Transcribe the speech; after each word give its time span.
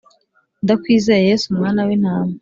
Ndakwizeye 0.63 1.23
yesu 1.29 1.47
mwana 1.57 1.81
w’intama 1.87 2.33